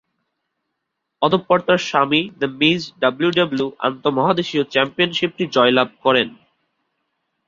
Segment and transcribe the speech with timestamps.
[1.21, 6.27] অতঃপর তার স্বামী দ্য মিজ ডাব্লিউডাব্লিউই আন্তঃমহাদেশীয় চ্যাম্পিয়নশিপটি জয়লাভ করেন।